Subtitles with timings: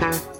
[0.00, 0.35] Bye.